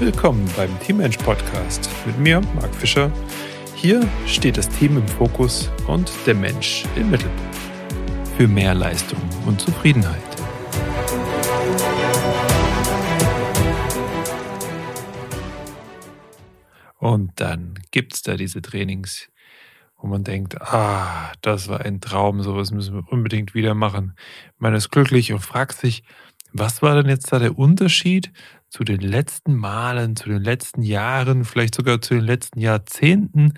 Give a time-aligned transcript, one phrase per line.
[0.00, 3.10] Willkommen beim Teammensch Podcast mit mir, Marc Fischer.
[3.74, 7.56] Hier steht das Team im Fokus und der Mensch im Mittelpunkt.
[8.36, 10.22] Für mehr Leistung und Zufriedenheit.
[16.98, 19.28] Und dann gibt es da diese Trainings,
[19.96, 24.14] wo man denkt, ah, das war ein Traum, sowas müssen wir unbedingt wieder machen.
[24.58, 26.04] Man ist glücklich und fragt sich,
[26.52, 28.32] was war denn jetzt da der Unterschied
[28.70, 33.54] zu den letzten Malen, zu den letzten Jahren, vielleicht sogar zu den letzten Jahrzehnten,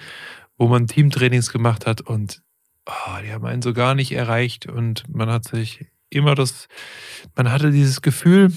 [0.56, 2.42] wo man Teamtrainings gemacht hat und
[2.86, 6.68] oh, die haben einen so gar nicht erreicht und man hat sich immer das,
[7.36, 8.52] man hatte dieses Gefühl,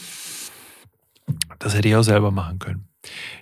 [1.59, 2.89] das hätte ich auch selber machen können.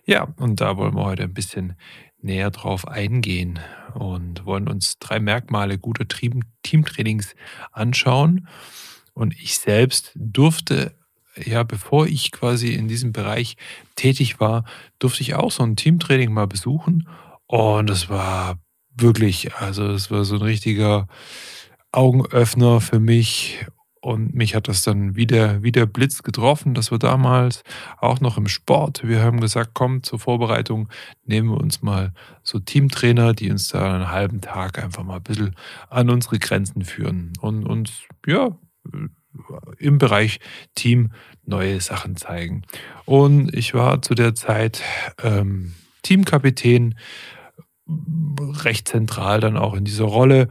[0.06, 1.76] Ja, und da wollen wir heute ein bisschen
[2.22, 3.60] näher drauf eingehen
[3.94, 7.36] und wollen uns drei Merkmale guter Teamtrainings
[7.72, 8.48] anschauen.
[9.14, 10.96] Und ich selbst durfte
[11.36, 13.56] ja, bevor ich quasi in diesem Bereich
[13.96, 14.66] tätig war,
[15.00, 17.08] durfte ich auch so ein Teamtraining mal besuchen.
[17.48, 18.60] Und es war
[18.96, 21.08] wirklich, also es war so ein richtiger
[21.92, 23.66] Augenöffner für mich.
[24.04, 26.74] Und mich hat das dann wieder, wieder Blitz getroffen.
[26.74, 27.64] Das war damals
[28.00, 29.08] auch noch im Sport.
[29.08, 30.90] Wir haben gesagt, komm, zur Vorbereitung
[31.24, 32.12] nehmen wir uns mal
[32.42, 35.56] so Teamtrainer, die uns da einen halben Tag einfach mal ein bisschen
[35.90, 38.58] an unsere Grenzen führen und uns, ja,
[39.82, 40.40] im Bereich
[40.76, 41.12] Team
[41.46, 42.64] neue Sachen zeigen.
[43.06, 44.82] Und ich war zu der Zeit
[45.22, 46.96] ähm, Teamkapitän,
[48.64, 50.48] recht zentral dann auch in dieser Rolle.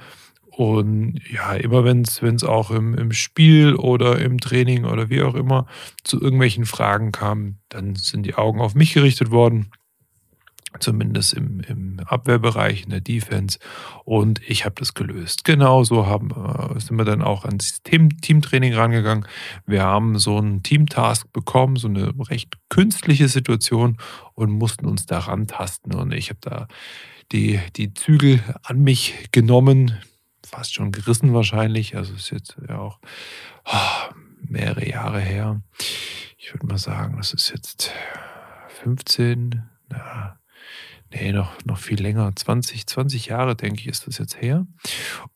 [0.50, 5.34] Und ja, immer wenn es auch im, im Spiel oder im Training oder wie auch
[5.34, 5.66] immer
[6.04, 9.70] zu irgendwelchen Fragen kam, dann sind die Augen auf mich gerichtet worden
[10.78, 13.58] zumindest im, im Abwehrbereich, in der Defense.
[14.04, 15.44] Und ich habe das gelöst.
[15.44, 19.26] Genauso haben, äh, sind wir dann auch ans Team, Teamtraining rangegangen.
[19.66, 23.98] Wir haben so einen Teamtask bekommen, so eine recht künstliche Situation
[24.34, 25.94] und mussten uns daran tasten.
[25.94, 26.68] Und ich habe da
[27.32, 29.98] die, die Zügel an mich genommen,
[30.46, 31.96] fast schon gerissen wahrscheinlich.
[31.96, 33.00] Also ist jetzt ja auch
[33.64, 35.60] oh, mehrere Jahre her.
[36.38, 37.92] Ich würde mal sagen, das ist jetzt
[38.82, 40.39] 15, na,
[41.12, 44.66] nee, noch, noch viel länger, 20, 20 Jahre, denke ich, ist das jetzt her.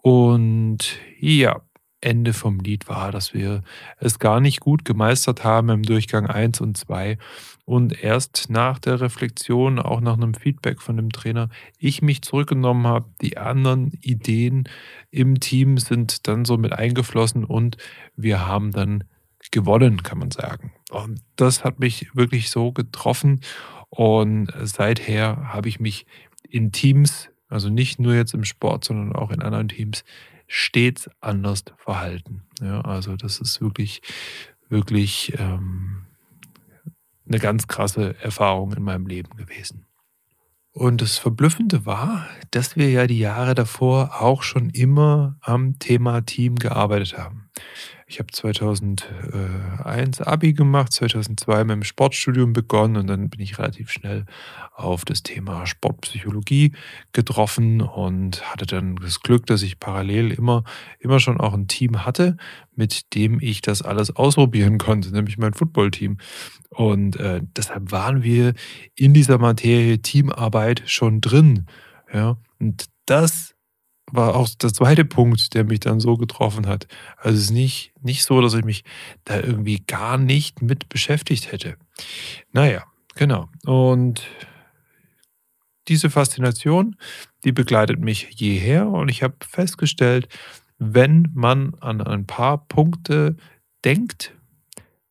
[0.02, 1.62] Und ja,
[2.04, 3.62] Ende vom Lied war, dass wir
[3.98, 7.16] es gar nicht gut gemeistert haben im Durchgang 1 und 2.
[7.64, 11.48] Und erst nach der Reflexion, auch nach einem Feedback von dem Trainer,
[11.78, 13.06] ich mich zurückgenommen habe.
[13.22, 14.68] Die anderen Ideen
[15.10, 17.78] im Team sind dann so mit eingeflossen und
[18.16, 19.04] wir haben dann
[19.50, 20.72] gewonnen, kann man sagen.
[20.90, 23.40] Und das hat mich wirklich so getroffen.
[23.94, 26.04] Und seither habe ich mich
[26.48, 30.04] in Teams, also nicht nur jetzt im Sport, sondern auch in anderen Teams,
[30.48, 32.42] stets anders verhalten.
[32.60, 34.02] Ja, also das ist wirklich,
[34.68, 36.06] wirklich ähm,
[37.28, 39.86] eine ganz krasse Erfahrung in meinem Leben gewesen.
[40.72, 46.22] Und das Verblüffende war, dass wir ja die Jahre davor auch schon immer am Thema
[46.22, 47.48] Team gearbeitet haben.
[48.06, 53.90] Ich habe 2001 Abi gemacht, 2002 mit dem Sportstudium begonnen und dann bin ich relativ
[53.90, 54.26] schnell
[54.74, 56.72] auf das Thema Sportpsychologie
[57.12, 60.64] getroffen und hatte dann das Glück, dass ich parallel immer,
[60.98, 62.36] immer schon auch ein Team hatte,
[62.74, 66.18] mit dem ich das alles ausprobieren konnte, nämlich mein Footballteam.
[66.70, 68.52] Und äh, deshalb waren wir
[68.94, 71.66] in dieser Materie Teamarbeit schon drin.
[72.12, 73.53] Ja, und das
[74.14, 76.86] war auch der zweite Punkt, der mich dann so getroffen hat.
[77.16, 78.84] Also es ist nicht, nicht so, dass ich mich
[79.24, 81.76] da irgendwie gar nicht mit beschäftigt hätte.
[82.52, 83.48] Naja, genau.
[83.64, 84.22] Und
[85.88, 86.96] diese Faszination,
[87.44, 90.28] die begleitet mich jeher und ich habe festgestellt,
[90.78, 93.36] wenn man an ein paar Punkte
[93.84, 94.34] denkt,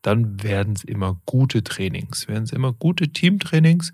[0.03, 3.91] dann werden es immer gute Trainings, werden es immer gute Teamtrainings.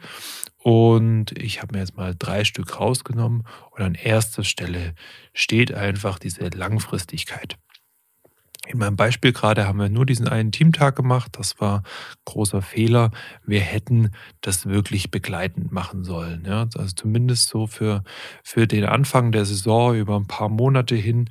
[0.58, 4.94] Und ich habe mir jetzt mal drei Stück rausgenommen und an erster Stelle
[5.34, 7.58] steht einfach diese Langfristigkeit.
[8.68, 11.38] In meinem Beispiel gerade haben wir nur diesen einen Teamtag gemacht.
[11.40, 11.82] Das war
[12.26, 13.10] großer Fehler.
[13.44, 16.44] Wir hätten das wirklich begleitend machen sollen.
[16.46, 16.68] Ja?
[16.76, 18.04] Also zumindest so für,
[18.44, 21.30] für den Anfang der Saison über ein paar Monate hin,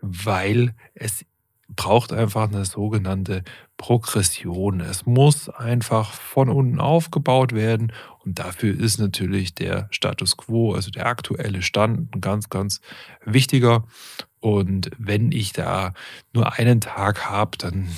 [0.00, 1.24] weil es
[1.68, 3.42] braucht einfach eine sogenannte
[3.76, 4.80] Progression.
[4.80, 7.92] Es muss einfach von unten aufgebaut werden
[8.24, 12.80] und dafür ist natürlich der Status quo, also der aktuelle Stand, ein ganz, ganz
[13.24, 13.84] wichtiger.
[14.40, 15.92] Und wenn ich da
[16.32, 17.88] nur einen Tag habe, dann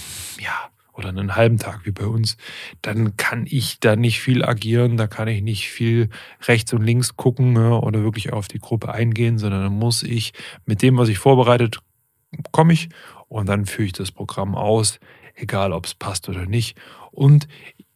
[0.41, 2.37] ja, oder einen halben Tag wie bei uns,
[2.83, 6.11] dann kann ich da nicht viel agieren, da kann ich nicht viel
[6.47, 10.33] rechts und links gucken ja, oder wirklich auf die Gruppe eingehen, sondern dann muss ich
[10.67, 11.79] mit dem, was ich vorbereitet,
[12.51, 12.89] komme ich
[13.29, 15.01] und dann führe ich das Programm aus,
[15.35, 16.79] egal ob es passt oder nicht.
[17.11, 17.49] Und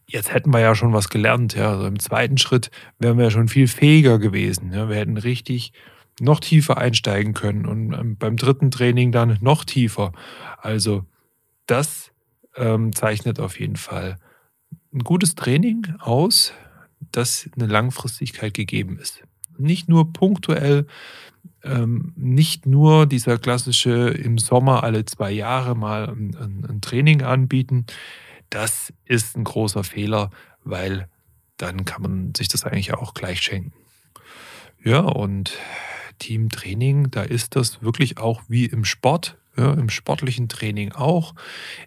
[0.07, 1.55] jetzt hätten wir ja schon was gelernt.
[1.55, 1.71] Ja.
[1.71, 4.71] Also im zweiten Schritt wären wir ja schon viel fähiger gewesen.
[4.71, 4.89] Ja.
[4.89, 5.73] Wir hätten richtig
[6.19, 10.11] noch tiefer einsteigen können und ähm, beim dritten Training dann noch tiefer.
[10.59, 11.05] Also
[11.65, 12.11] das
[12.55, 14.17] ähm, zeichnet auf jeden Fall
[14.93, 16.53] ein gutes Training aus,
[17.11, 19.23] dass eine Langfristigkeit gegeben ist.
[19.57, 20.85] Nicht nur punktuell,
[21.63, 27.21] ähm, nicht nur dieser klassische im Sommer alle zwei Jahre mal ein, ein, ein Training
[27.21, 27.85] anbieten.
[28.49, 30.29] Das ist ein großer Fehler,
[30.63, 31.07] weil
[31.57, 33.73] dann kann man sich das eigentlich auch gleich schenken.
[34.83, 35.53] Ja, und
[36.19, 41.33] Teamtraining, da ist das wirklich auch wie im Sport, ja, im sportlichen Training auch.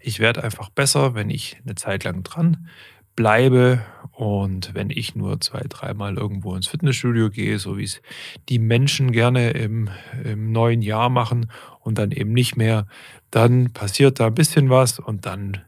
[0.00, 2.68] Ich werde einfach besser, wenn ich eine Zeit lang dran
[3.16, 3.82] bleibe
[4.16, 8.00] und wenn ich nur zwei, dreimal irgendwo ins Fitnessstudio gehe, so wie es
[8.48, 9.90] die Menschen gerne im,
[10.24, 12.86] im neuen Jahr machen und dann eben nicht mehr,
[13.30, 15.60] dann passiert da ein bisschen was und dann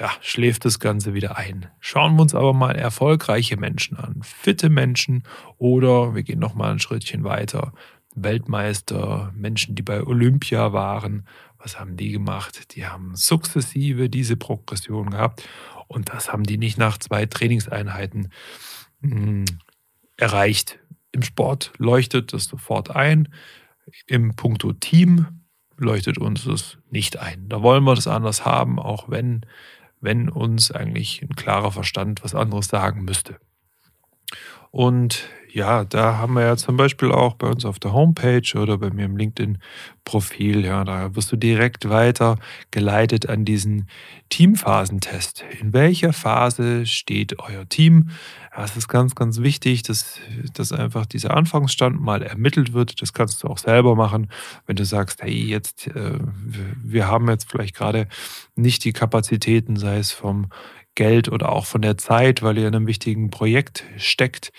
[0.00, 1.68] ja, schläft das Ganze wieder ein.
[1.78, 5.22] Schauen wir uns aber mal erfolgreiche Menschen an, fitte Menschen
[5.56, 7.72] oder wir gehen noch mal ein Schrittchen weiter.
[8.16, 11.24] Weltmeister, Menschen, die bei Olympia waren,
[11.58, 12.74] was haben die gemacht?
[12.74, 15.48] Die haben sukzessive diese Progression gehabt
[15.86, 18.30] und das haben die nicht nach zwei Trainingseinheiten
[19.00, 19.44] mh, hm,
[20.16, 20.78] erreicht.
[21.12, 23.28] Im Sport leuchtet das sofort ein.
[24.06, 25.26] Im Punkto Team
[25.76, 27.48] leuchtet uns das nicht ein.
[27.48, 29.44] Da wollen wir das anders haben, auch wenn
[30.04, 33.38] wenn uns eigentlich ein klarer Verstand was anderes sagen müsste.
[34.70, 38.76] Und ja, da haben wir ja zum Beispiel auch bei uns auf der Homepage oder
[38.76, 42.38] bei mir im LinkedIn-Profil, ja, da wirst du direkt weiter
[42.72, 43.88] geleitet an diesen
[44.30, 45.44] Teamphasentest.
[45.60, 48.10] In welcher Phase steht euer Team?
[48.50, 50.18] Es ist ganz, ganz wichtig, dass,
[50.54, 53.00] dass einfach dieser Anfangsstand mal ermittelt wird.
[53.00, 54.30] Das kannst du auch selber machen,
[54.66, 56.18] wenn du sagst, hey, jetzt, äh,
[56.82, 58.08] wir haben jetzt vielleicht gerade
[58.56, 60.48] nicht die Kapazitäten, sei es vom
[60.94, 64.52] Geld oder auch von der Zeit, weil ihr in einem wichtigen Projekt steckt.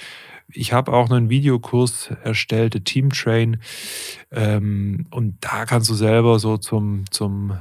[0.48, 3.62] Ich habe auch einen Videokurs erstellt, Team Train.
[4.32, 7.58] Ähm, und da kannst du selber so zum, zum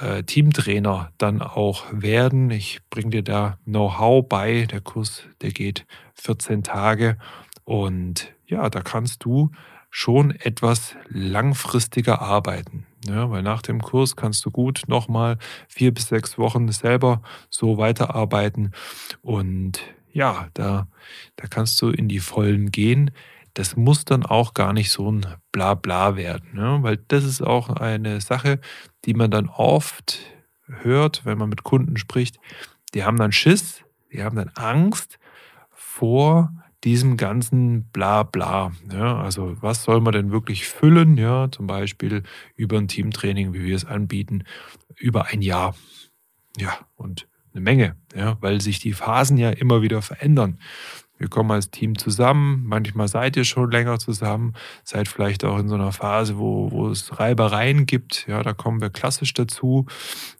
[0.00, 2.50] äh, Teamtrainer dann auch werden.
[2.50, 4.66] Ich bringe dir da Know-how bei.
[4.66, 7.16] Der Kurs, der geht 14 Tage.
[7.64, 9.50] Und ja, da kannst du
[9.90, 12.86] schon etwas langfristiger arbeiten.
[13.06, 15.38] Ja, weil nach dem Kurs kannst du gut nochmal
[15.68, 18.72] vier bis sechs Wochen selber so weiterarbeiten.
[19.22, 19.80] Und
[20.12, 20.86] ja, da,
[21.36, 23.10] da kannst du in die Vollen gehen.
[23.54, 26.78] Das muss dann auch gar nicht so ein Blabla werden, ne?
[26.82, 28.60] weil das ist auch eine Sache,
[29.04, 30.20] die man dann oft
[30.66, 32.38] hört, wenn man mit Kunden spricht.
[32.94, 33.82] Die haben dann Schiss,
[34.12, 35.18] die haben dann Angst
[35.70, 36.50] vor
[36.84, 38.72] diesem ganzen Blabla.
[38.92, 41.16] Ja, also was soll man denn wirklich füllen?
[41.16, 42.22] Ja, zum Beispiel
[42.56, 44.44] über ein Teamtraining, wie wir es anbieten,
[44.96, 45.74] über ein Jahr.
[46.56, 50.58] Ja, und eine Menge, ja, weil sich die Phasen ja immer wieder verändern.
[51.22, 55.68] Wir kommen als Team zusammen, manchmal seid ihr schon länger zusammen, seid vielleicht auch in
[55.68, 59.86] so einer Phase, wo, wo es Reibereien gibt, ja, da kommen wir klassisch dazu,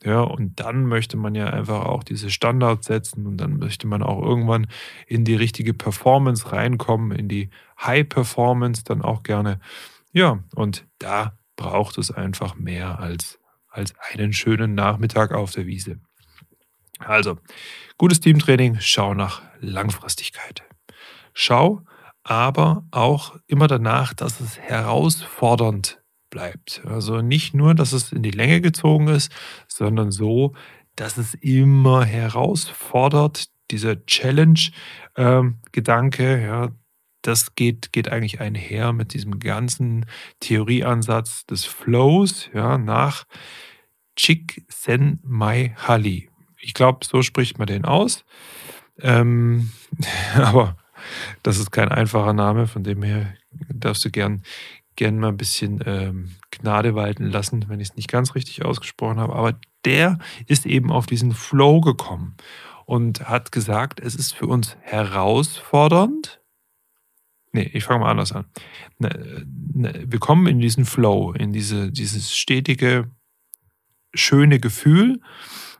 [0.02, 4.02] ja, und dann möchte man ja einfach auch diese Standards setzen und dann möchte man
[4.02, 4.66] auch irgendwann
[5.06, 7.50] in die richtige Performance reinkommen, in die
[7.80, 9.60] High Performance dann auch gerne,
[10.12, 13.38] ja, und da braucht es einfach mehr als,
[13.68, 16.00] als einen schönen Nachmittag auf der Wiese.
[16.98, 17.38] Also,
[17.98, 20.64] gutes Teamtraining, schau nach Langfristigkeit.
[21.32, 21.82] Schau
[22.24, 26.80] aber auch immer danach, dass es herausfordernd bleibt.
[26.86, 29.32] Also nicht nur, dass es in die Länge gezogen ist,
[29.68, 30.54] sondern so,
[30.96, 33.46] dass es immer herausfordert.
[33.70, 36.70] Dieser Challenge-Gedanke, ähm, ja,
[37.22, 40.04] das geht, geht eigentlich einher mit diesem ganzen
[40.40, 43.24] Theorieansatz des Flows, ja, nach
[44.16, 46.28] Csikszentmihalyi.
[46.58, 48.26] Ich glaube, so spricht man den aus.
[49.00, 49.72] Ähm,
[50.34, 50.76] aber
[51.42, 53.34] das ist kein einfacher Name, von dem her
[53.72, 54.42] darfst du gern,
[54.96, 59.18] gern mal ein bisschen ähm, Gnade walten lassen, wenn ich es nicht ganz richtig ausgesprochen
[59.18, 59.34] habe.
[59.34, 62.36] Aber der ist eben auf diesen Flow gekommen
[62.84, 66.40] und hat gesagt, es ist für uns herausfordernd.
[67.52, 68.46] Nee, ich fange mal anders an.
[68.98, 73.10] Ne, ne, wir kommen in diesen Flow, in diese, dieses stetige,
[74.14, 75.20] schöne Gefühl,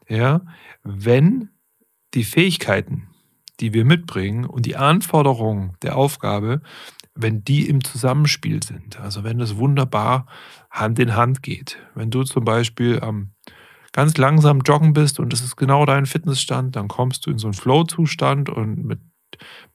[0.09, 0.43] ja,
[0.83, 1.49] wenn
[2.15, 3.09] die Fähigkeiten,
[3.63, 6.61] die wir mitbringen und die Anforderungen der Aufgabe,
[7.15, 10.27] wenn die im Zusammenspiel sind, also wenn das wunderbar
[10.71, 11.79] Hand in Hand geht.
[11.95, 13.31] Wenn du zum Beispiel ähm,
[13.93, 17.47] ganz langsam joggen bist und das ist genau dein Fitnessstand, dann kommst du in so
[17.47, 19.01] einen Flow-Zustand und mit,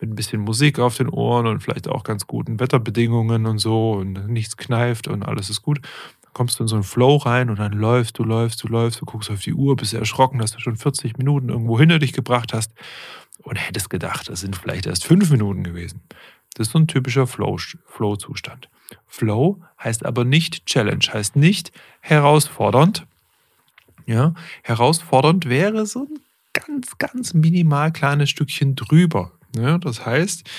[0.01, 3.93] mit ein bisschen Musik auf den Ohren und vielleicht auch ganz guten Wetterbedingungen und so
[3.93, 5.79] und nichts kneift und alles ist gut.
[6.33, 9.05] Kommst du in so einen Flow rein und dann läufst du, läufst du, läufst, du
[9.05, 12.53] guckst auf die Uhr, bist erschrocken, dass du schon 40 Minuten irgendwo hinter dich gebracht
[12.53, 12.73] hast
[13.39, 16.01] und hättest gedacht, das sind vielleicht erst fünf Minuten gewesen.
[16.53, 18.69] Das ist so ein typischer Flow-Zustand.
[19.05, 23.05] Flow heißt aber nicht Challenge, heißt nicht herausfordernd.
[24.05, 26.19] Ja, herausfordernd wäre so ein
[26.53, 29.33] ganz, ganz minimal kleines Stückchen drüber.
[29.55, 30.49] Ja, das heißt,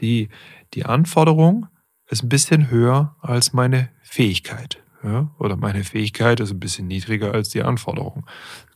[0.00, 0.28] die,
[0.74, 1.66] die Anforderung
[2.08, 4.82] ist ein bisschen höher als meine Fähigkeit.
[5.02, 8.26] Ja, oder meine Fähigkeit ist ein bisschen niedriger als die Anforderung.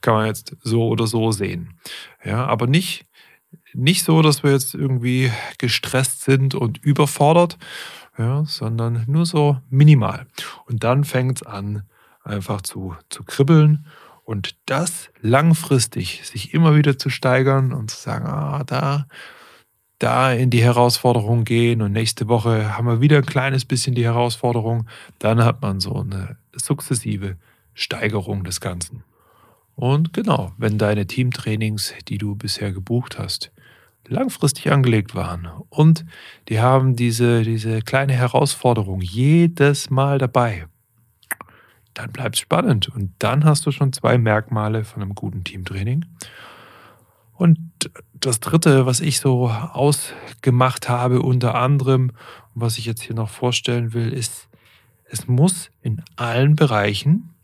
[0.02, 1.74] Kann man jetzt so oder so sehen.
[2.24, 3.06] Ja, aber nicht,
[3.74, 7.58] nicht so, dass wir jetzt irgendwie gestresst sind und überfordert,
[8.18, 10.26] ja, sondern nur so minimal.
[10.66, 11.84] Und dann fängt es an,
[12.24, 13.86] einfach zu, zu kribbeln
[14.24, 19.06] und das langfristig sich immer wieder zu steigern und zu sagen, ah, da,
[19.98, 24.04] da in die Herausforderung gehen und nächste Woche haben wir wieder ein kleines bisschen die
[24.04, 24.86] Herausforderung,
[25.18, 27.36] dann hat man so eine sukzessive
[27.74, 29.04] Steigerung des Ganzen.
[29.74, 33.50] Und genau, wenn deine Teamtrainings, die du bisher gebucht hast,
[34.08, 36.04] langfristig angelegt waren und
[36.48, 40.66] die haben diese, diese kleine Herausforderung jedes Mal dabei,
[41.94, 42.88] dann bleibt es spannend.
[42.88, 46.04] Und dann hast du schon zwei Merkmale von einem guten Teamtraining.
[47.32, 47.58] Und
[48.14, 52.12] das dritte, was ich so ausgemacht habe, unter anderem,
[52.54, 54.48] was ich jetzt hier noch vorstellen will, ist,
[55.04, 57.34] es muss in allen Bereichen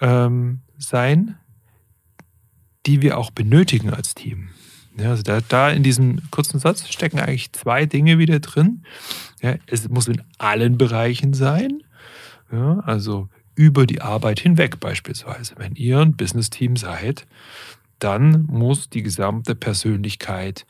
[0.00, 1.36] ähm, sein,
[2.86, 4.50] die wir auch benötigen als Team.
[4.98, 8.82] Ja, also da, da, in diesem kurzen Satz stecken eigentlich zwei Dinge wieder drin.
[9.42, 11.82] Ja, es muss in allen Bereichen sein.
[12.50, 15.54] Ja, also über die Arbeit hinweg beispielsweise.
[15.58, 17.26] Wenn ihr ein Business-Team seid,
[17.98, 20.66] dann muss die gesamte Persönlichkeit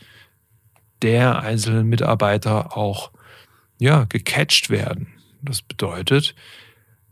[1.03, 3.11] der einzelnen Mitarbeiter auch
[3.79, 5.09] ja, gecatcht werden.
[5.43, 6.35] Das bedeutet,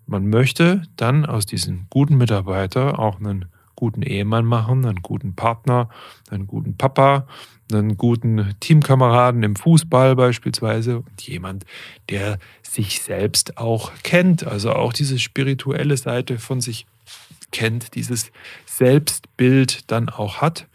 [0.06, 5.88] man möchte dann aus diesem guten Mitarbeiter auch einen guten Ehemann machen, einen guten Partner,
[6.30, 7.26] einen guten Papa,
[7.72, 11.64] einen guten Teamkameraden im Fußball beispielsweise und jemand,
[12.10, 16.86] der sich selbst auch kennt, also auch diese spirituelle Seite von sich
[17.52, 18.32] kennt, dieses
[18.66, 20.66] Selbstbild dann auch hat.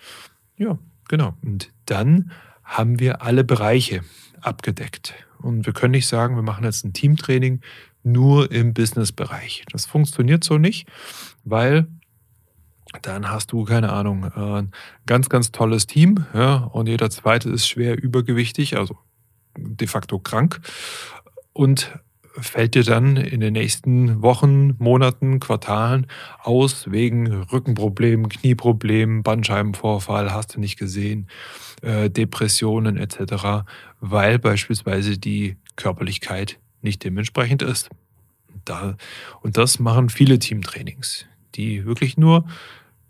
[0.57, 0.77] Ja,
[1.07, 1.33] genau.
[1.41, 2.31] Und dann
[2.63, 4.01] haben wir alle Bereiche
[4.41, 5.13] abgedeckt.
[5.39, 7.61] Und wir können nicht sagen, wir machen jetzt ein Teamtraining
[8.03, 9.65] nur im Business-Bereich.
[9.71, 10.87] Das funktioniert so nicht,
[11.43, 11.87] weil
[13.01, 14.71] dann hast du, keine Ahnung, äh, ein
[15.05, 18.97] ganz, ganz tolles Team, ja, und jeder zweite ist schwer übergewichtig, also
[19.57, 20.61] de facto krank
[21.53, 21.91] und
[22.37, 26.07] fällt dir dann in den nächsten Wochen, Monaten, Quartalen
[26.41, 31.27] aus wegen Rückenproblemen, Knieproblemen, Bandscheibenvorfall, hast du nicht gesehen,
[31.81, 33.65] äh, Depressionen etc.,
[33.99, 37.89] weil beispielsweise die Körperlichkeit nicht dementsprechend ist.
[38.65, 38.95] Da,
[39.41, 41.25] und das machen viele Teamtrainings,
[41.55, 42.45] die wirklich nur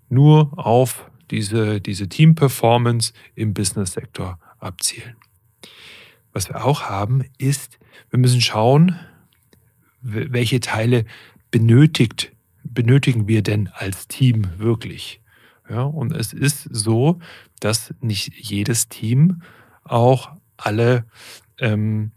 [0.09, 5.15] nur auf diese, diese Team-Performance im Business-Sektor abzielen.
[6.33, 7.79] Was wir auch haben, ist,
[8.09, 8.99] wir müssen schauen,
[10.01, 11.05] welche Teile
[11.51, 12.31] benötigt,
[12.63, 15.21] benötigen wir denn als Team wirklich.
[15.69, 17.19] Ja, und es ist so,
[17.59, 19.43] dass nicht jedes Team
[19.83, 21.05] auch alle,
[21.59, 22.11] ähm,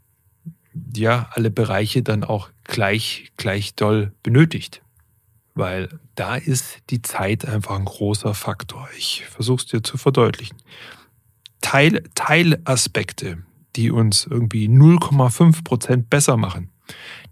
[0.96, 4.81] ja, alle Bereiche dann auch gleich, gleich doll benötigt
[5.54, 8.88] weil da ist die Zeit einfach ein großer Faktor.
[8.96, 10.56] Ich versuche es dir zu verdeutlichen.
[11.60, 13.38] Teil, Teilaspekte,
[13.76, 16.71] die uns irgendwie 0,5 Prozent besser machen,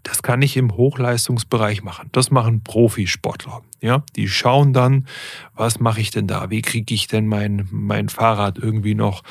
[0.03, 2.09] das kann ich im Hochleistungsbereich machen.
[2.11, 3.61] Das machen Profisportler.
[3.81, 5.07] Ja, die schauen dann,
[5.55, 6.49] was mache ich denn da?
[6.49, 9.23] Wie kriege ich denn mein, mein Fahrrad irgendwie noch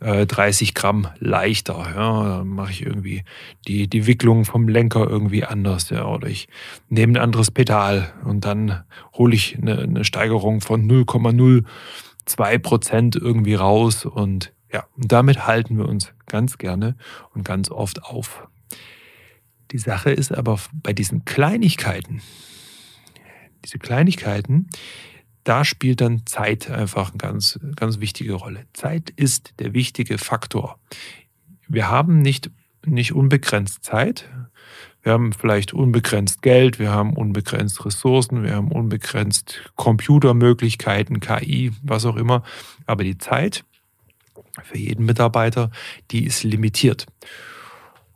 [0.00, 1.92] äh, 30 Gramm leichter?
[1.94, 3.24] Ja, dann mache ich irgendwie
[3.66, 5.90] die, die Wicklung vom Lenker irgendwie anders.
[5.90, 6.48] Ja, oder ich
[6.88, 13.54] nehme ein anderes Pedal und dann hole ich eine, eine Steigerung von 0,02 Prozent irgendwie
[13.54, 16.96] raus und ja, und damit halten wir uns ganz gerne
[17.34, 18.46] und ganz oft auf.
[19.70, 22.22] Die Sache ist aber bei diesen Kleinigkeiten,
[23.64, 24.68] diese Kleinigkeiten,
[25.44, 28.66] da spielt dann Zeit einfach eine ganz, ganz wichtige Rolle.
[28.72, 30.78] Zeit ist der wichtige Faktor.
[31.66, 32.50] Wir haben nicht,
[32.84, 34.28] nicht unbegrenzt Zeit.
[35.02, 42.04] Wir haben vielleicht unbegrenzt Geld, wir haben unbegrenzt Ressourcen, wir haben unbegrenzt Computermöglichkeiten, KI, was
[42.04, 42.42] auch immer.
[42.84, 43.64] Aber die Zeit
[44.64, 45.70] für jeden Mitarbeiter,
[46.10, 47.06] die ist limitiert.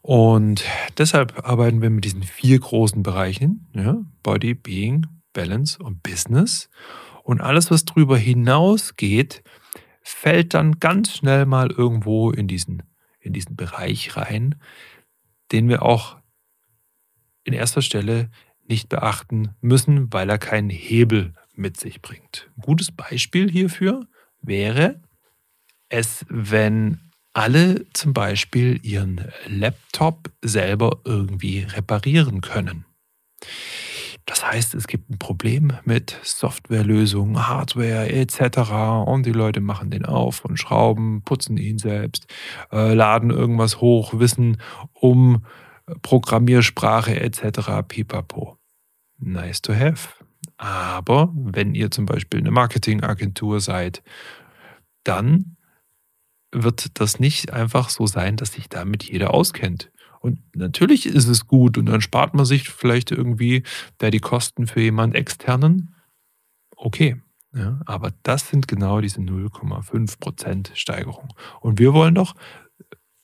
[0.02, 0.64] Und
[0.98, 6.68] deshalb arbeiten wir mit diesen vier großen Bereichen, ja, Body, Being, Balance und Business.
[7.22, 9.44] Und alles, was darüber hinausgeht,
[10.02, 12.82] fällt dann ganz schnell mal irgendwo in diesen,
[13.20, 14.56] in diesen Bereich rein,
[15.52, 16.18] den wir auch
[17.44, 18.28] in erster Stelle
[18.66, 22.50] nicht beachten müssen, weil er keinen Hebel mit sich bringt.
[22.56, 24.08] Ein gutes Beispiel hierfür
[24.40, 25.00] wäre
[25.88, 32.84] es, wenn alle zum Beispiel ihren Laptop selber irgendwie reparieren können.
[34.26, 38.70] Das heißt, es gibt ein Problem mit Softwarelösungen, Hardware etc.
[39.06, 42.26] Und die Leute machen den auf und schrauben, putzen ihn selbst,
[42.70, 44.58] äh, laden irgendwas hoch, wissen
[44.92, 45.44] um
[46.02, 47.82] Programmiersprache etc.
[47.86, 48.58] pipapo.
[49.18, 50.08] Nice to have.
[50.56, 54.02] Aber wenn ihr zum Beispiel eine Marketingagentur seid,
[55.02, 55.56] dann
[56.52, 59.90] wird das nicht einfach so sein, dass sich damit jeder auskennt.
[60.20, 63.64] Und natürlich ist es gut und dann spart man sich vielleicht irgendwie
[63.98, 65.96] da die Kosten für jemand externen.
[66.76, 67.20] Okay,
[67.54, 71.34] ja, aber das sind genau diese 0,5% Steigerung.
[71.60, 72.34] Und wir wollen doch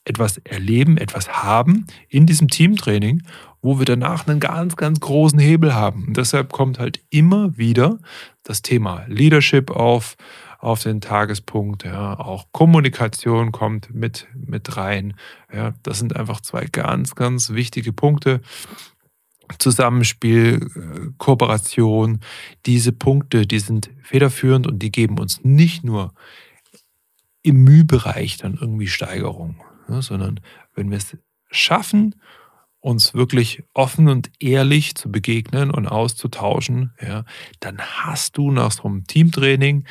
[0.05, 3.23] etwas erleben, etwas haben in diesem Teamtraining,
[3.61, 6.09] wo wir danach einen ganz, ganz großen Hebel haben.
[6.09, 7.99] Und deshalb kommt halt immer wieder
[8.43, 10.17] das Thema Leadership auf,
[10.59, 11.85] auf den Tagespunkt.
[11.85, 12.19] Ja.
[12.19, 15.15] Auch Kommunikation kommt mit, mit rein.
[15.53, 15.75] Ja.
[15.83, 18.41] Das sind einfach zwei ganz, ganz wichtige Punkte.
[19.59, 22.21] Zusammenspiel, äh, Kooperation,
[22.67, 26.13] diese Punkte, die sind federführend und die geben uns nicht nur
[27.43, 30.41] im Mühbereich dann irgendwie Steigerung, ja, sondern
[30.75, 31.17] wenn wir es
[31.51, 32.17] schaffen,
[32.81, 37.25] uns wirklich offen und ehrlich zu begegnen und auszutauschen, ja,
[37.61, 39.85] dann hast du nach so einem Teamtraining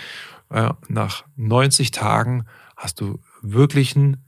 [0.50, 4.28] nach 90 Tagen hast du wirklichen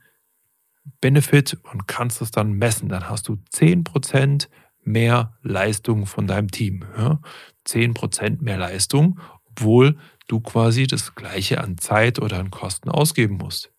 [1.01, 2.89] Benefit und kannst es dann messen.
[2.89, 4.47] Dann hast du 10%
[4.83, 6.83] mehr Leistung von deinem Team.
[6.97, 7.19] Ja?
[7.67, 9.97] 10% mehr Leistung, obwohl
[10.27, 13.71] du quasi das gleiche an Zeit oder an Kosten ausgeben musst.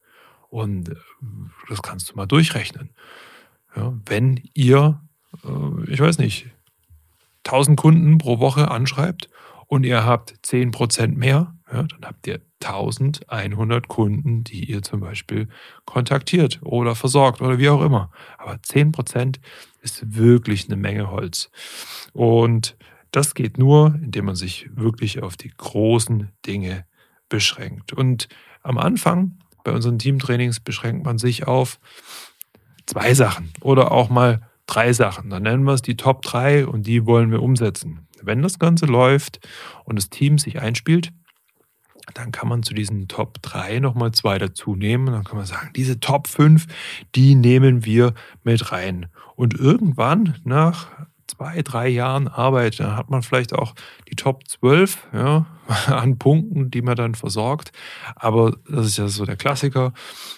[0.49, 0.97] Und äh,
[1.68, 2.90] das kannst du mal durchrechnen.
[3.75, 5.00] Wenn ihr,
[5.44, 6.49] äh, ich weiß nicht,
[7.47, 9.28] 1000 Kunden pro Woche anschreibt
[9.66, 15.49] und ihr habt 10% mehr, ja, dann habt ihr 1100 Kunden, die ihr zum Beispiel
[15.85, 18.11] kontaktiert oder versorgt oder wie auch immer.
[18.38, 19.37] Aber 10%
[19.81, 21.51] ist wirklich eine Menge Holz.
[22.12, 22.77] Und
[23.12, 26.85] das geht nur, indem man sich wirklich auf die großen Dinge
[27.29, 27.92] beschränkt.
[27.92, 28.29] Und
[28.62, 31.79] am Anfang bei unseren Teamtrainings beschränkt man sich auf
[32.87, 35.31] zwei Sachen oder auch mal drei Sachen.
[35.31, 38.07] Dann nennen wir es die Top 3 und die wollen wir umsetzen.
[38.23, 39.40] Wenn das Ganze läuft
[39.85, 41.12] und das Team sich einspielt,
[42.14, 45.07] dann kann man zu diesen Top 3 nochmal zwei dazu nehmen.
[45.07, 46.66] Dann kann man sagen, diese Top 5,
[47.14, 49.07] die nehmen wir mit rein.
[49.37, 50.88] Und irgendwann nach
[51.27, 53.75] zwei, drei Jahren Arbeit, dann hat man vielleicht auch
[54.09, 55.46] die Top 12 ja,
[55.87, 57.73] an Punkten, die man dann versorgt.
[58.16, 59.92] Aber das ist ja so der Klassiker.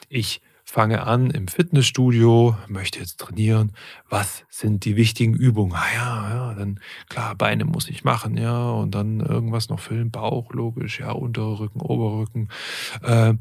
[0.09, 0.41] Ich
[0.73, 3.73] fange an im Fitnessstudio, möchte jetzt trainieren.
[4.09, 5.75] Was sind die wichtigen Übungen?
[5.75, 6.81] Ah ja, ja, dann
[7.11, 11.11] klar, Beine muss ich machen, ja, und dann irgendwas noch für den Bauch, logisch, ja,
[11.11, 12.49] Unterrücken, Oberrücken,
[13.03, 13.35] äh,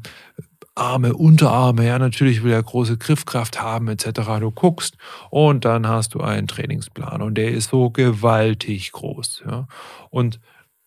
[0.74, 4.38] Arme, Unterarme, ja, natürlich will er große Griffkraft haben, etc.
[4.38, 4.98] Du guckst
[5.30, 9.68] und dann hast du einen Trainingsplan und der ist so gewaltig groß, ja.
[10.10, 10.38] Und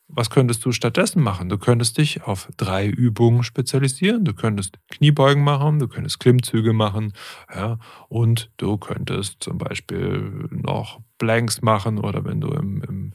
[0.08, 1.50] was könntest du stattdessen machen?
[1.50, 4.24] Du könntest dich auf drei Übungen spezialisieren.
[4.24, 7.14] Du könntest Kniebeugen machen, du könntest Klimmzüge machen,
[7.54, 13.14] ja, und du könntest zum Beispiel noch Blanks machen oder wenn du im, im,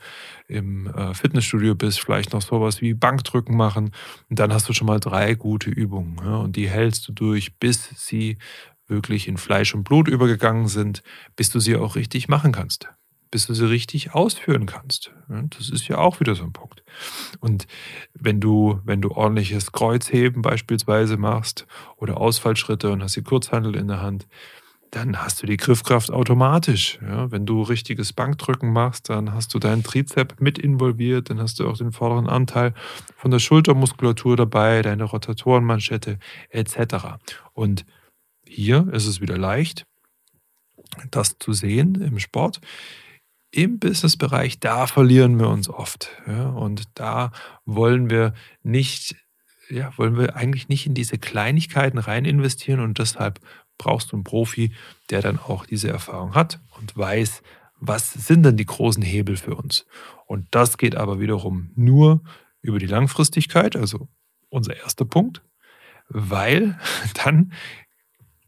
[0.48, 3.92] im äh, Fitnessstudio bist, vielleicht noch sowas wie Bankdrücken machen.
[4.29, 6.16] Und dann hast du schon mal drei gute Übungen.
[6.24, 8.38] Ja, und die hältst du durch, bis sie
[8.88, 11.03] wirklich in Fleisch und Blut übergegangen sind,
[11.37, 12.88] bis du sie auch richtig machen kannst
[13.31, 15.12] bis du sie richtig ausführen kannst.
[15.29, 16.83] Das ist ja auch wieder so ein Punkt.
[17.38, 17.66] Und
[18.14, 21.66] wenn du, wenn du ordentliches Kreuzheben beispielsweise machst
[21.97, 24.27] oder Ausfallschritte und hast die Kurzhandel in der Hand,
[24.90, 26.99] dann hast du die Griffkraft automatisch.
[27.01, 31.61] Ja, wenn du richtiges Bankdrücken machst, dann hast du deinen Trizep mit involviert, dann hast
[31.61, 32.75] du auch den vorderen Anteil
[33.16, 37.19] von der Schultermuskulatur dabei, deine Rotatorenmanschette etc.
[37.53, 37.85] Und
[38.45, 39.87] hier ist es wieder leicht,
[41.12, 42.61] das zu sehen im Sport
[43.51, 46.11] im Businessbereich, da verlieren wir uns oft.
[46.27, 47.33] Ja, und da
[47.65, 49.17] wollen wir nicht,
[49.69, 53.41] ja, wollen wir eigentlich nicht in diese Kleinigkeiten rein investieren und deshalb
[53.79, 54.73] brauchst du einen Profi,
[55.11, 57.43] der dann auch diese Erfahrung hat und weiß,
[57.81, 59.87] was sind denn die großen Hebel für uns.
[60.27, 62.23] Und das geht aber wiederum nur
[62.61, 64.09] über die Langfristigkeit, also
[64.51, 65.43] unser erster Punkt,
[66.09, 66.79] weil
[67.25, 67.53] dann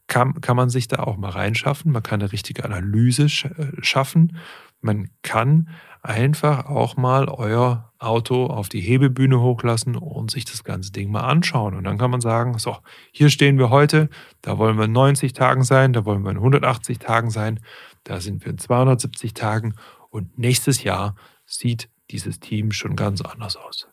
[0.06, 4.36] kann, kann man sich da auch mal reinschaffen, man kann eine richtige Analyse äh, schaffen
[4.82, 5.68] man kann
[6.02, 11.20] einfach auch mal euer Auto auf die Hebebühne hochlassen und sich das ganze Ding mal
[11.20, 11.76] anschauen.
[11.76, 12.76] Und dann kann man sagen, so,
[13.12, 14.08] hier stehen wir heute,
[14.42, 17.60] da wollen wir in 90 Tagen sein, da wollen wir in 180 Tagen sein,
[18.02, 19.74] da sind wir in 270 Tagen
[20.10, 21.14] Und nächstes Jahr
[21.46, 23.88] sieht dieses Team schon ganz anders aus.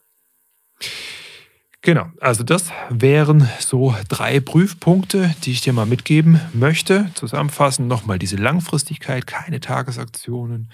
[1.82, 7.10] Genau, also das wären so drei Prüfpunkte, die ich dir mal mitgeben möchte.
[7.14, 10.72] Zusammenfassend nochmal diese Langfristigkeit, keine Tagesaktionen.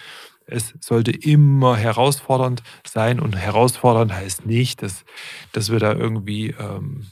[0.48, 5.06] Es sollte immer herausfordernd sein und herausfordernd heißt nicht, dass,
[5.52, 7.06] dass wir da irgendwie ähm,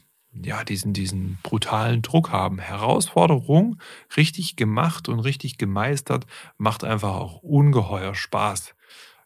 [0.43, 2.57] ja, diesen, diesen brutalen Druck haben.
[2.57, 3.79] Herausforderung,
[4.17, 6.25] richtig gemacht und richtig gemeistert,
[6.57, 8.73] macht einfach auch ungeheuer Spaß.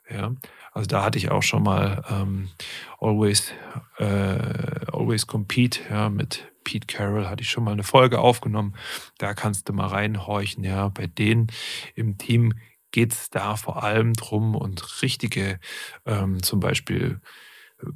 [0.10, 0.32] Ja,
[0.78, 2.50] also da hatte ich auch schon mal ähm,
[3.00, 3.52] Always,
[3.98, 4.06] äh,
[4.94, 8.76] Always Compete ja, mit Pete Carroll, hatte ich schon mal eine Folge aufgenommen.
[9.18, 10.64] Da kannst du mal reinhorchen.
[10.64, 11.48] Ja, bei denen
[11.96, 12.54] im Team
[12.92, 15.60] geht es da vor allem drum und richtige,
[16.06, 17.22] ähm, zum Beispiel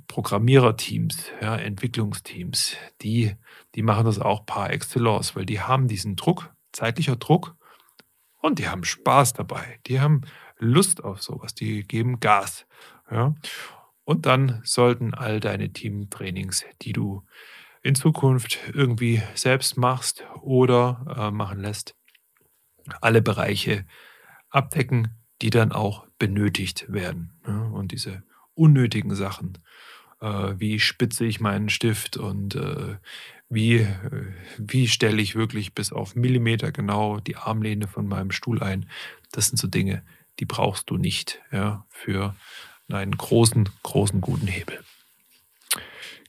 [0.07, 3.35] Programmiererteams, ja, Entwicklungsteams, die,
[3.75, 7.55] die machen das auch par excellence, weil die haben diesen Druck, zeitlicher Druck
[8.41, 9.79] und die haben Spaß dabei.
[9.85, 10.21] Die haben
[10.61, 12.65] Lust auf sowas, die geben Gas.
[13.09, 13.35] Ja?
[14.03, 17.23] Und dann sollten all deine Teamtrainings, die du
[17.81, 21.95] in Zukunft irgendwie selbst machst oder äh, machen lässt,
[23.01, 23.85] alle Bereiche
[24.49, 27.33] abdecken, die dann auch benötigt werden.
[27.45, 27.63] Ja?
[27.63, 29.57] Und diese unnötigen Sachen,
[30.19, 32.97] äh, wie spitze ich meinen Stift und äh,
[33.49, 38.61] wie, äh, wie stelle ich wirklich bis auf Millimeter genau die Armlehne von meinem Stuhl
[38.61, 38.87] ein.
[39.31, 40.03] Das sind so Dinge,
[40.41, 42.35] die brauchst du nicht ja, für
[42.91, 44.79] einen großen, großen, guten Hebel.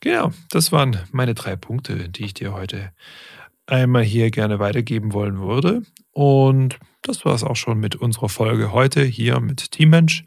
[0.00, 2.92] Genau, das waren meine drei Punkte, die ich dir heute
[3.66, 5.82] einmal hier gerne weitergeben wollen würde.
[6.12, 10.24] Und das war es auch schon mit unserer Folge heute hier mit Teammensch.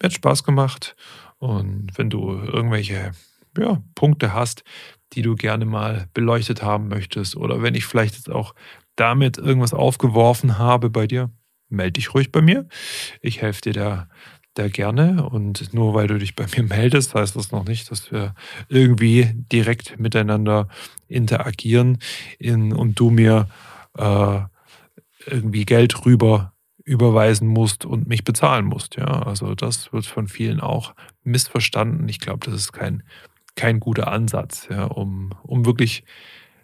[0.00, 0.94] Mir hat Spaß gemacht.
[1.38, 3.12] Und wenn du irgendwelche
[3.56, 4.64] ja, Punkte hast,
[5.14, 8.54] die du gerne mal beleuchtet haben möchtest, oder wenn ich vielleicht jetzt auch
[8.96, 11.30] damit irgendwas aufgeworfen habe bei dir,
[11.74, 12.66] melde dich ruhig bei mir.
[13.20, 14.08] Ich helfe dir da,
[14.54, 15.28] da gerne.
[15.28, 18.34] Und nur weil du dich bei mir meldest, heißt das noch nicht, dass wir
[18.68, 20.68] irgendwie direkt miteinander
[21.08, 21.98] interagieren
[22.38, 23.48] in, und du mir
[23.96, 24.40] äh,
[25.26, 26.52] irgendwie Geld rüber
[26.84, 28.96] überweisen musst und mich bezahlen musst.
[28.96, 32.08] Ja, also das wird von vielen auch missverstanden.
[32.08, 33.02] Ich glaube, das ist kein,
[33.56, 36.04] kein guter Ansatz, ja, um, um wirklich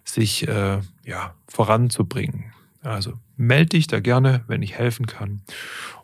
[0.03, 2.53] sich äh, ja, voranzubringen.
[2.81, 5.41] Also melde dich da gerne, wenn ich helfen kann.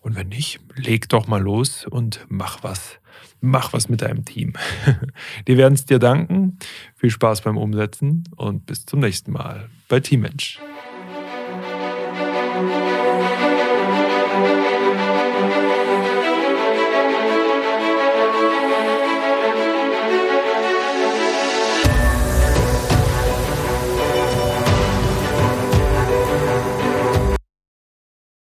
[0.02, 3.00] Und wenn nicht, leg doch mal los und mach was.
[3.42, 4.54] Mach was mit deinem Team.
[5.48, 6.58] Die werden es dir danken.
[6.96, 10.60] Viel Spaß beim Umsetzen und bis zum nächsten Mal bei Teammensch.